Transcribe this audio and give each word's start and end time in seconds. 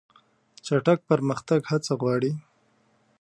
چټک 0.65 0.99
پرمختګ 1.09 1.61
هڅه 1.71 1.93
غواړي. 2.01 2.31